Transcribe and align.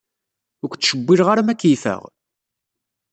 Ur 0.63 0.69
k-ttcewwileɣ 0.69 1.27
ara 1.29 1.45
ma 1.47 1.53
keyyfeɣ? 1.55 2.01